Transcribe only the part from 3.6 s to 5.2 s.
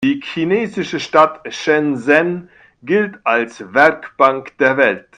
„Werkbank der Welt“.